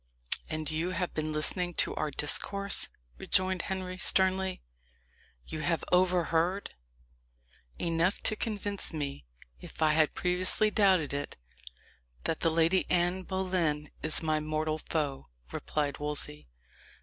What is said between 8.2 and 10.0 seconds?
to convince me, if I